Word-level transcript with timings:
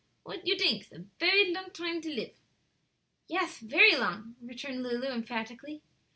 What 0.23 0.47
you 0.47 0.57
dinks? 0.57 0.91
a 0.91 1.05
fery 1.19 1.53
long 1.53 1.69
dime 1.71 2.01
to 2.01 2.09
live?" 2.09 2.33
"Yes; 3.27 3.59
very 3.59 3.95
long," 3.95 4.35
returned 4.41 4.81
Lulu, 4.81 5.05
emphatically. 5.05 5.83